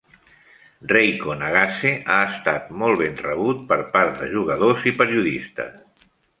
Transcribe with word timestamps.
Reiko 0.91 1.35
Nagase 1.41 1.91
ha 2.13 2.17
estat 2.31 2.73
molt 2.85 3.03
ben 3.03 3.21
rebut 3.29 3.63
per 3.69 3.79
part 3.95 4.19
de 4.25 4.33
jugadors 4.35 4.91
i 4.95 4.99
periodistes. 5.05 6.13